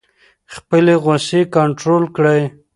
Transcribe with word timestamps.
خپلې 0.53 0.93
غصې 1.03 1.41
کنټرول 1.55 2.03
کړئ. 2.15 2.41